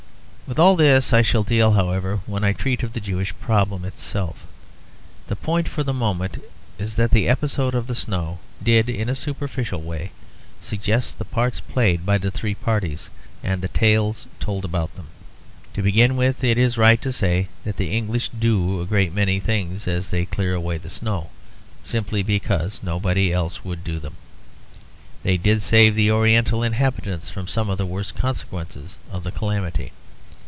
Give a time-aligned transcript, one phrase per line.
[0.47, 4.45] With all this I shall deal, however, when I treat of the Jewish problem itself.
[5.27, 6.39] The point for the moment
[6.77, 10.11] is that the episode of the snow did in a superficial way
[10.59, 13.09] suggest the parts played by the three parties
[13.41, 15.07] and the tales told about them.
[15.73, 19.39] To begin with, it is right to say that the English do a great many
[19.39, 21.29] things, as they clear away the snow,
[21.81, 24.15] simply because nobody else would do them.
[25.23, 29.93] They did save the oriental inhabitants from some of the worst consequences of the calamity.